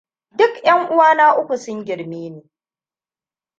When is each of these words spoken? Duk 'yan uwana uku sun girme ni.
Duk 0.37 0.53
'yan 0.63 0.81
uwana 0.93 1.25
uku 1.39 1.55
sun 1.63 1.79
girme 1.87 2.23
ni. 2.33 2.41